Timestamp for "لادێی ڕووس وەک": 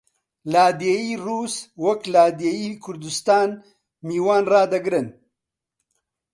0.53-2.01